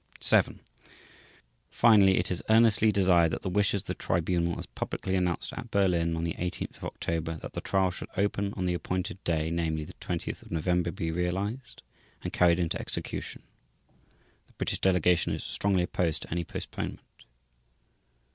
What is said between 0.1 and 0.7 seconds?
vii)